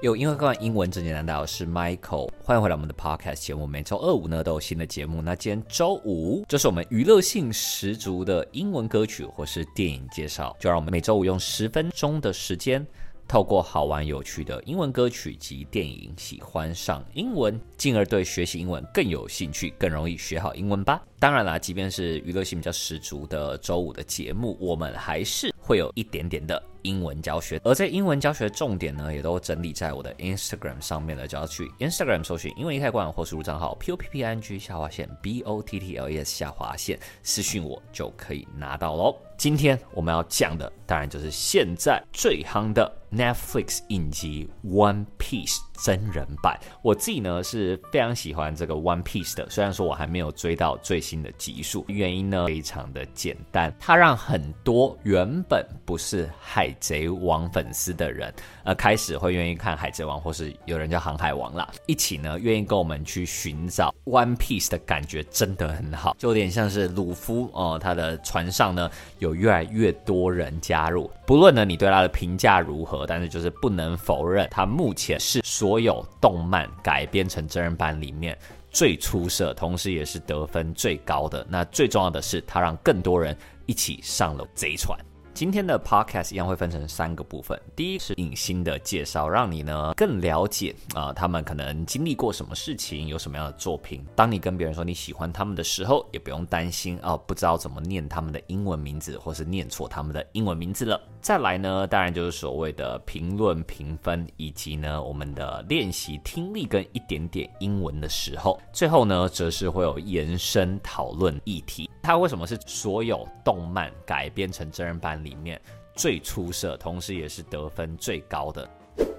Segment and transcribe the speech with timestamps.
[0.00, 3.66] 有英文课英文真简单，大家好，我是 Michael，欢迎回来我们的 Podcast 节目。
[3.66, 5.20] 每周二五呢都有新的节目。
[5.20, 12.84] 那今天周五这是我们娱乐性十足的英文歌曲或是电影介绍，就让我们每周五用十分钟的时间，
[13.30, 21.00] 透过好玩有趣的英文歌曲及电影，喜欢上英文，进而对学习英文更有兴趣，更容易学好英文吧。
[21.20, 26.60] 当然啦，即便是娱乐性比较十足的周五的节目，我们还是会有一点点的。
[26.82, 31.28] 英文教学，而在英文教学的重点呢，也都整理在我的 Instagram 上面了。
[31.28, 36.08] 只要去 Instagram 搜寻“英文一开罐”或输入账号 p o p p i n g 下划线 b o t t l
[36.08, 39.14] e s 下划线私讯我就可以拿到喽。
[39.36, 46.58] 今天我们要讲的，当然就是现在最夯的 Netflix 影集《One Piece》真人版。
[46.82, 58.32] 我自己呢是非常喜欢这个《One Piece》的，虽然说我还没有追到最新的集数，原因呢非常的简单，它让很多原本不是海贼王粉丝的人，
[58.64, 78.36] 呃，开始会愿意看海贼王，或是有人叫航海王啦，一起呢愿意跟我们去寻找 One Piece 的感觉真的很好，就有点像是鲁夫哦，他的船上呢有越来越多人加入，不论呢你对他的评价如何，但是就是不能否认，他目前是所所有动漫改编成真人版里面
[78.72, 81.46] 最出色，同时也是得分最高的。
[81.48, 84.98] 那最重要的是，他让更多人一起上了贼船。
[85.32, 87.58] 今天的 podcast 一样会分成三个部分。
[87.76, 94.04] 第一是影星的介绍，让你呢更了解啊、他们可能经历过什么事情，有什么样的作品。
[94.16, 101.00] 当你跟别人说你喜欢他们的时候，也不用担心哦、呃，不知道怎么念他们的英文名字，或是念错他们的英文名字了。
[101.20, 108.58] 再来呢，当然就是所谓的评论、评分，以及呢我们的练习听力跟一点点英文的时候。
[108.72, 111.90] 最后呢，则是会有延伸讨论议题。
[112.02, 115.60] 它为什么是所有动漫改编成真人版里面
[115.94, 118.68] 最出色，同时也是得分最高的？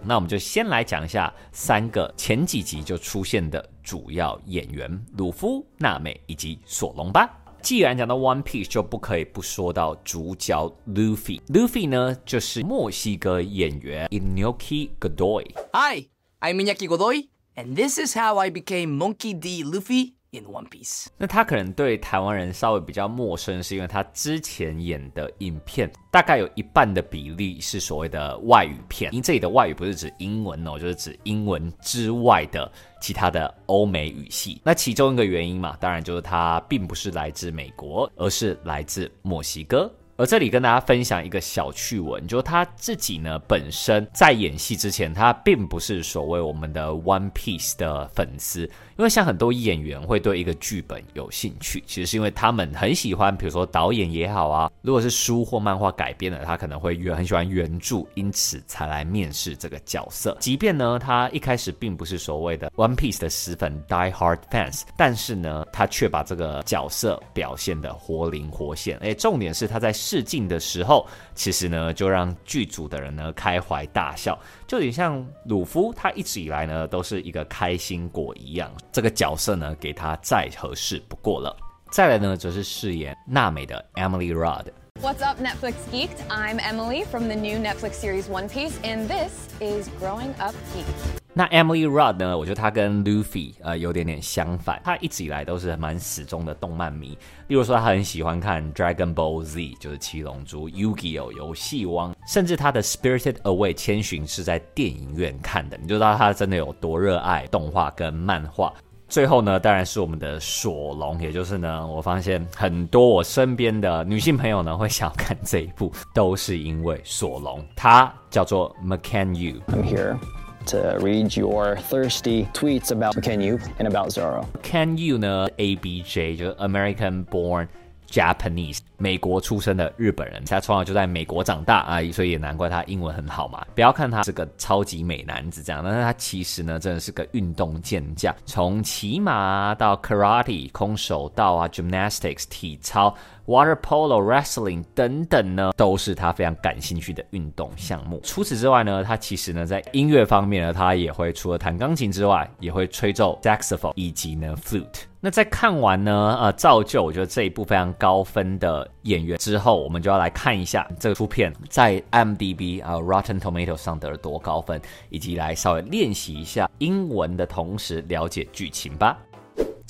[0.03, 7.29] 那我们就先来讲一下三个前几集就出现的主要演员：鲁夫、娜美以及索隆吧。
[7.61, 11.39] 既然讲到 One Piece，就不可以不说到主角 Luffy。
[11.47, 15.45] Luffy 呢，就是墨西哥演员 Inoki Godoy。
[15.73, 16.07] Hi,
[16.39, 19.63] I'm Inoki Godoy, and this is how I became Monkey D.
[19.63, 20.13] Luffy.
[20.33, 29.13] In One Piece，那他可能对台湾人稍微比较陌生，是因为他之前演的影片大概有一半的比例是所谓的外语片。
[29.13, 32.71] 因这里的外语不是指英文哦，就是指英文之外的
[33.01, 34.61] 其他的欧美语系。
[34.63, 39.93] 那其中一个原因嘛，当然就是他并不是来自美国，而是来自墨西哥。
[40.21, 48.69] 而这里跟大家分享一个小趣闻，就是他自己呢本身在演戏之前，他并不是所谓我们的 One Piece 的粉丝。
[48.99, 60.37] 因为像很多演员会对一个剧本有兴趣，其实是因为他们很喜欢，比如说导演也好啊，如果是书或漫画改编的，他可能会原很喜欢原著，因此才来面试这个角色。
[60.39, 68.99] 即便呢，他一开始并不是所谓的 One Piece 的死粉 Die Hard fans，但是呢，他却把这个角色表现的活灵活现。
[68.99, 78.69] 诶，重点是他在试镜的时候，其实呢，就让剧组的人呢开怀大笑，就有点像鲁夫，他一直以来呢都是一个开心果一样。
[78.91, 81.55] 这个角色呢，给他再合适不过了。
[81.93, 84.65] 再来呢，则是饰演娜美的 Emily Rudd。
[85.01, 86.19] What's up, Netflix geeked?
[86.27, 91.20] I'm Emily from the new Netflix series One Piece, and this is Growing Up Geek.
[91.33, 92.37] 那 Emily Rudd 呢？
[92.37, 97.17] 我觉得她跟 Luffy 呃有点点相反，她一直以来都是蛮死忠的动漫迷。
[97.47, 108.73] 例如说，她很喜欢看 Dragon Ball Z，就是七龙珠、Yu-Gi-Oh 游戏王，甚至她的 Spirited Away 千寻是在电影院看的，你就知道她真的有多热爱动画跟漫画。
[109.07, 119.61] 最后呢，当然是我们的索隆，也就是呢，我发现很多我身边的女性朋友呢会想看这一部，都是因为索隆，他叫做 McCann Yu。
[119.67, 120.17] I'm here
[120.66, 124.48] to read your thirsty tweets about McCann Yu and about Zoro.
[124.54, 127.68] McCann Yu 呢，ABJ 就是 American Born。
[128.11, 133.65] Japanese 美国出生的日本人，他从小就在美国长大啊，所以也难怪他英文很好嘛。
[133.73, 143.15] 不要看他是个超级美男子这样，但是他其实呢，真的是个运动健将，从骑马到 Karate 空手道啊，Gymnastics 体操。
[143.47, 148.21] Water polo、wrestling 等等呢，都是他非常感兴趣的运动项目。
[148.23, 155.10] 除此之外呢，他其实呢在音乐方面呢，他也会除了弹钢琴之外，也会吹奏 saxophone 以及呢 flute。
[155.23, 169.15] 那在看完呢，呃，造就我觉得这一部非常高分的演员之后，我们就要来看一下这个出片在 m d b 啊、呃、Rotten Tomatoes 上得了多高分，以及来稍微练习一下英文的同时了解剧情吧。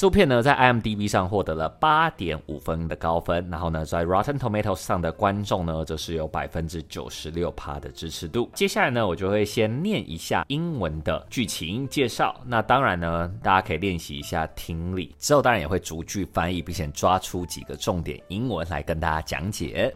[0.02, 8.50] 这部片呢，在 IMDB 上获得了八点五分的高分，然后呢，在 Rotten Tomatoes 上的观众呢，则是有百分之九十六趴的支持度。
[8.56, 12.36] 接下来呢，我就会先念一下英文的剧情介绍。
[12.48, 19.96] 那当然呢，大家可以练习一下听力，之后当然也会逐句翻译，并且抓出几个重点英文来跟大家讲解。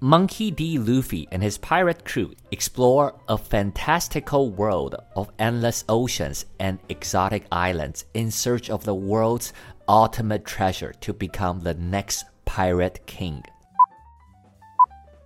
[0.00, 0.78] Monkey D.
[0.78, 8.04] Luffy and his pirate crew explore a fantastical world of endless oceans and exotic islands
[8.14, 9.52] in search of the world's
[9.88, 13.42] ultimate treasure to become the next pirate king.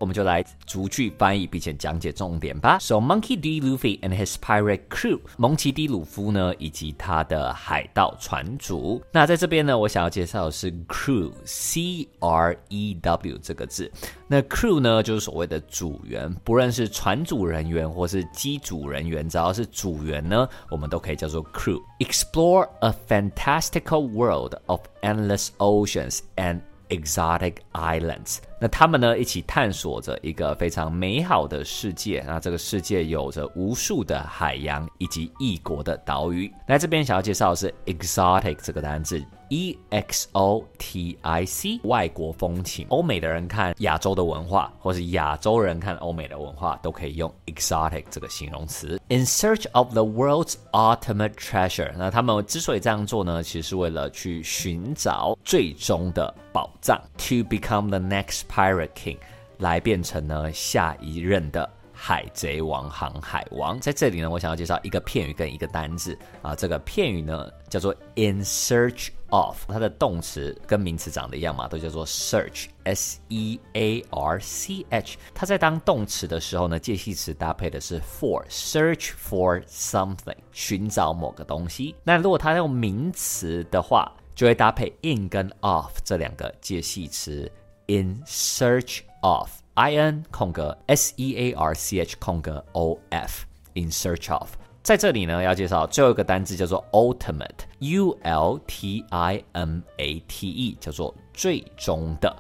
[0.02, 2.78] 我们就来逐句翻译，并且讲解重点吧。
[2.80, 3.60] So Monkey D.
[3.60, 5.88] Luffy and his pirate crew，蒙奇 D.
[5.88, 9.02] 鲁夫呢，以及他的海盗船主。
[9.12, 13.92] 那在这边呢，我想要介绍的是 crew，C R E W 这个字。
[14.28, 26.62] 那 crew 呢，就是所谓的组员，不论是船组人员或是机组人员，只要是组员呢，我们都可以叫做 crew。Explore a fantastical world of endless oceans and
[26.93, 28.39] exotic islands。
[28.61, 32.23] 那他们呢，一起探索着一个非常美好的世界。
[32.27, 36.53] 那这个世界有着无数的海洋以及异国的岛屿。
[36.67, 42.87] 那这边想要介绍的是 exotic 这个单字，e x o t i c，外国风情。
[42.89, 48.99] 欧美的人看亚洲的文化，或是亚洲人看欧美的文化，都可以用 exotic 这个形容词。
[49.09, 51.93] In search of the world's ultimate treasure。
[51.99, 56.99] 那他们之所以这样做呢，其实是为了去寻找最终的宝藏。
[57.19, 59.19] To become the next Pirate King
[59.59, 61.69] 来变成呢下一任的
[62.05, 63.79] 海贼王、航海王。
[63.79, 66.53] 在这里呢，我想要介绍一个片语跟一个单字啊。
[66.53, 75.17] 这个片语呢叫做 in search of，它的动词跟名词长得一样嘛，都叫做 search，s e a r c h。
[75.33, 81.95] 它在当动词的时候呢，介系词搭配的是 for，search for something，寻找某个东西。
[82.03, 87.49] 那如果它用名词的话，就会搭配 in 跟 of 这两个介系词。
[87.87, 93.46] In search of I N 空格 S E A R C H 空格 O F
[93.76, 102.36] In search of，在这里呢，要介绍最后一个单字叫做 ultimate U L T I M A T E，叫做最终的。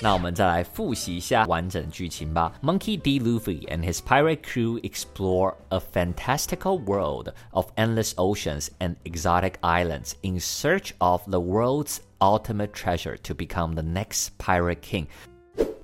[0.00, 2.52] 那我们再来复习一下完整剧情吧。
[2.62, 3.20] Monkey D.
[3.20, 10.12] Luffy and his pirate crew explore a fantastical world of endless oceans and exotic islands
[10.22, 15.06] in search of the world's ultimate treasure to become the next pirate king。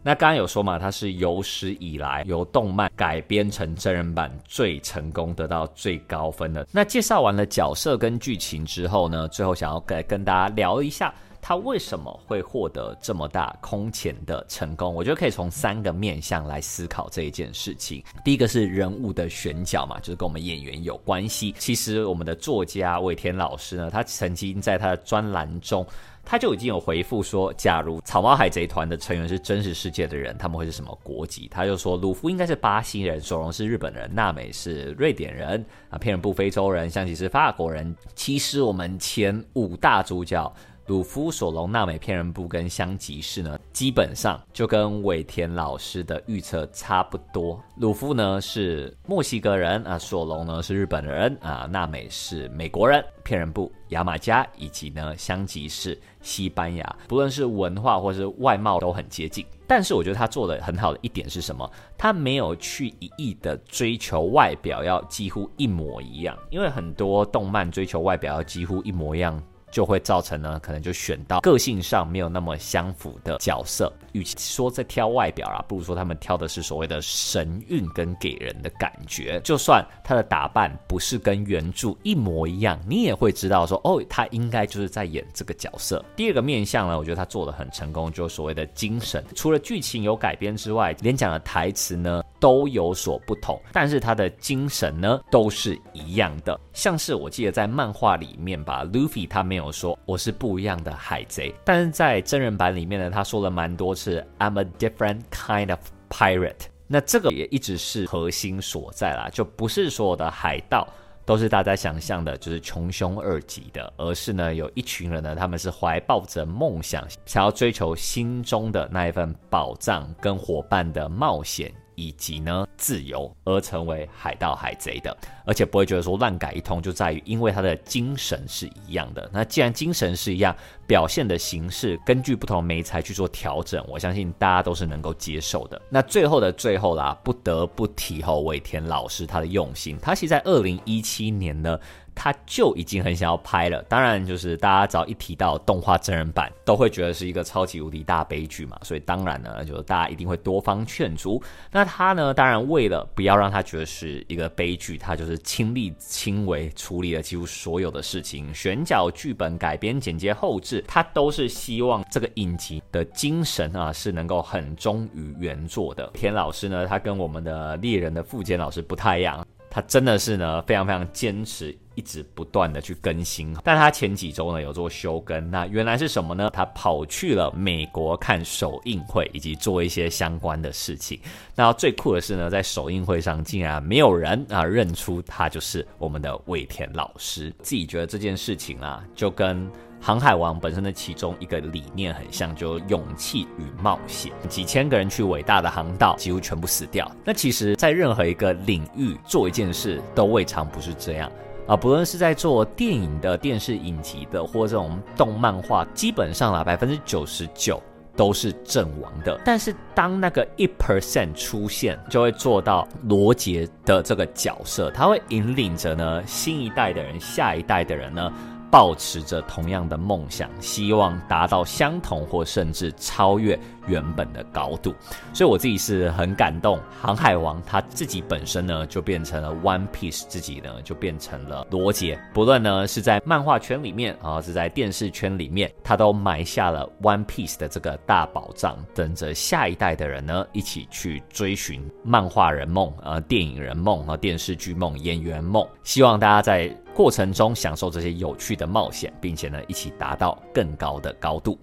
[0.02, 6.66] 那刚刚有说嘛，它是有史以来由动漫改编成真人版最成功、得到最高分的。
[6.72, 11.14] 那介绍完了角色跟剧情之后呢，最后想要跟跟大家聊一下。
[11.42, 14.94] 他为什么会获得这么大空前的成功？
[14.94, 18.04] 我觉得可以从三个面向来思考这一件事情。
[18.24, 21.54] 第一个是人物的选角嘛，就是跟我们演员有关系。
[21.58, 25.86] 其实我们的作家尾田老师呢，他曾经在他的专栏中，
[26.24, 31.48] 他就已经有回复说，假如草帽海贼团的成员是真实世界的人，他们会是什么国籍？
[31.50, 37.96] 他就说，鲁夫应该是巴西人，索隆是日本人，娜美是瑞典人，啊，骗人不非洲人，香吉是法国人。
[38.14, 40.54] 其实我们前五大主角。
[40.90, 47.64] 鲁夫、索隆、娜美、骗人布跟香吉士呢，基本上就跟尾田老师的预测差不多。
[47.76, 59.46] 鲁夫呢是墨西哥人啊，索隆呢是日本人啊，娜美是美国人，骗人布牙买加以及呢香吉士西班牙，不论是文化或是外貌都很接近。
[59.68, 61.72] 但是我觉得他做的很好的一点是什么？
[62.00, 69.40] 他没有去一意的追求外表要几乎一模一样，因为很多动漫追求外表要几乎一模一样。
[69.72, 73.92] 就会造成呢，可能就选到个性上没有那么相符的角色。
[74.14, 79.40] 与其说在挑外表啊，不如说他们挑的是所谓的神韵跟给人的感觉。
[79.44, 86.04] 就算他的打扮不是跟原著一模一样，你也会知道说，哦，他应该就是在演这个角色。
[86.16, 89.24] 第二个面向呢，我觉得他做得很成功，就是所谓的精神。
[89.36, 96.60] 除了剧情有改编之外，连讲的台词呢都有所不同，但是他的精神呢都是一样的。
[96.74, 105.80] 像是我记得在漫画里面吧，Luffy 他没有说我是不一样的海贼，但是在真人版里面呢，他说了蛮多次 I'm a different kind of
[106.10, 106.68] pirate。
[106.88, 110.88] 那这个也一直是核心所在啦，就不是所有的海盗
[111.24, 121.72] 都是大家想象的，就是穷凶恶极的，而是呢有一群人呢，他们是怀抱着梦想，想要追求心中的那一份宝藏跟伙伴的冒险。
[122.00, 125.16] 以及呢自由而成为海盗海贼的，
[125.46, 129.30] 而且不会觉得说乱改一通，就在于因为他的精神是一样的。
[129.34, 130.56] 那既然精神是一样，
[130.88, 135.82] 表现的形式根据不同媒材去做调整，我相信大家都是能够接受的。
[135.90, 141.78] 那最后的最后啦，不得不提后尾田老师他的用心，他其实在二零一七年呢。
[142.22, 151.42] 他就已经很想要拍了，当然就是大家只要一提到动画真人版，都会觉得是一个超级无敌大悲剧嘛，所以当然呢，就是大家一定会多方劝阻。
[151.72, 166.12] 那他呢，当然为了不要让他觉得是一个悲剧，他就是亲力亲为处理了几乎所有的事情，选角、剧本改编、剪接、后制，他都是希望这个影集的精神啊是能够很忠于原作的。
[166.14, 171.74] 田老师呢，他跟我们的猎人的富坚老师不太一样，他真的是呢非常非常坚持。
[172.00, 176.50] 一直不断的去更新，但他前几周呢有做休更，那原来是什么呢？
[176.54, 181.20] 他跑去了美国看首映会，以及做一些相关的事情。
[181.56, 187.54] 那最酷的是呢，在首映会上竟然没有人啊认出他就是我们的尾田老师。
[187.62, 189.68] 自己觉得这件事情啊，就跟
[190.00, 194.32] 《航海王》本身的其中一个理念很像，就勇气与冒险。
[194.48, 197.12] 几千个人去伟大的航道，几乎全部死掉。
[197.26, 201.30] 那其实，在任何一个领域做一件事，都未尝不是这样。
[201.70, 207.80] 啊，不论是在做电影的、电视影集的，或这种动漫画，基本上啦，百分之九十九
[208.18, 209.40] 都是阵亡的。
[209.46, 218.34] 但是当那个一 percent 出现，就会做到罗杰的这个角色，他会引领着呢新一代的人，下一代的人呢。
[218.72, 224.94] 抱持着同样的梦想，希望达到相同或甚至超越原本的高度，
[225.34, 226.80] 所以我自己是很感动。
[227.02, 232.20] 航海王他自己本身呢，就变成了 One Piece，自己呢就变成了罗杰。
[232.34, 245.68] 不论呢是在漫画圈里面啊，是在电视圈里面，他都埋下了 One Piece 的这个大宝藏，等着下一代的人呢一起去追寻漫画人梦啊、电影人梦和电视剧梦、演员梦。
[245.84, 246.76] 希望大家在。
[247.00, 251.58] 过程中享受这些有趣的冒险，并且呢，一起达到更高的高度。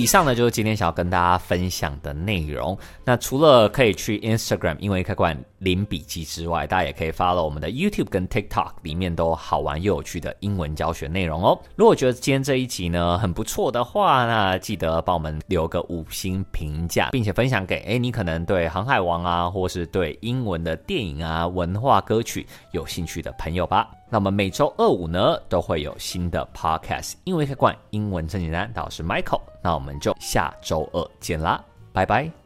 [0.00, 2.76] 以上呢就是今天想要跟大家分享的内容。
[3.04, 11.60] 那除了可以去 Instagram 英文开馆零笔记之外，大家也可以 follow 我们的 YouTube 跟 TikTok，里面都好玩又有趣的英文教学内容哦。
[11.76, 23.90] 如果觉得今天这一集呢很不错的话，那记得帮我们留个五星评价，并且分享给诶你可能对航海王啊，或是对英文的电影啊、文化歌曲有兴趣的朋友吧。
[24.12, 29.42] 那么每周二五呢都会有新的 Podcast，英文开馆英文真简单，我是 Michael。
[29.62, 31.62] 那我们就下周二见啦，
[31.92, 32.39] 拜拜。